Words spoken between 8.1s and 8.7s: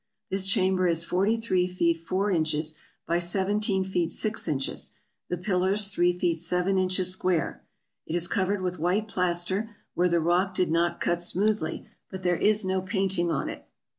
is covered